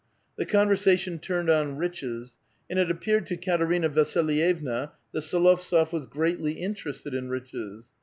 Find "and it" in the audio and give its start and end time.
2.67-2.89